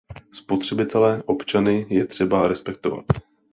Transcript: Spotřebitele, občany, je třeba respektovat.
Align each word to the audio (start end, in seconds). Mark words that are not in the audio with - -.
Spotřebitele, 0.33 1.23
občany, 1.25 1.85
je 1.89 2.05
třeba 2.05 2.47
respektovat. 2.47 3.05